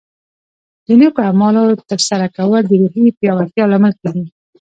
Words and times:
د 0.85 0.87
نیکو 0.99 1.19
اعمالو 1.29 1.63
ترسره 1.89 2.27
کول 2.37 2.61
د 2.67 2.71
روحیې 2.81 3.15
پیاوړتیا 3.19 3.63
لامل 3.69 3.93
کیږي. 4.01 4.25